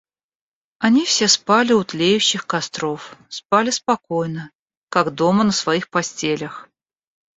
«Они 0.79 1.05
все 1.05 1.27
спали 1.27 1.73
у 1.73 1.83
тлеющих 1.83 2.47
костров, 2.47 3.15
спали 3.29 3.69
спокойно, 3.69 4.49
как 4.89 5.13
дома 5.13 5.43
на 5.43 5.51
своих 5.51 5.91
постелях. 5.91 6.67